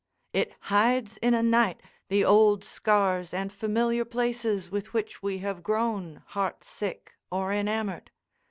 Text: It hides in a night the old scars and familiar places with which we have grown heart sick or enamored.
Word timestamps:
It 0.33 0.55
hides 0.61 1.17
in 1.17 1.35
a 1.35 1.43
night 1.43 1.79
the 2.07 2.25
old 2.25 2.63
scars 2.63 3.35
and 3.35 3.53
familiar 3.53 4.03
places 4.03 4.71
with 4.71 4.93
which 4.95 5.21
we 5.21 5.37
have 5.45 5.61
grown 5.61 6.23
heart 6.25 6.63
sick 6.63 7.13
or 7.29 7.53
enamored. 7.53 8.09